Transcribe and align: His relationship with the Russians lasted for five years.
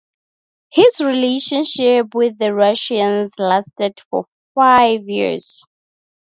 His 0.71 0.99
relationship 0.99 2.15
with 2.15 2.39
the 2.39 2.55
Russians 2.55 3.35
lasted 3.37 3.99
for 4.09 4.25
five 4.55 5.01
years. 5.07 5.63